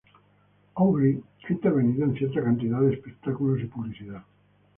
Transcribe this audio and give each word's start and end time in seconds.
Aubrey 0.73 1.21
ha 1.43 1.51
intervenido 1.53 2.05
en 2.05 2.15
cierta 2.15 2.41
cantidad 2.43 2.81
de 2.81 2.93
espectáculos 2.95 3.61
y 3.61 3.65
publicidad. 3.67 4.23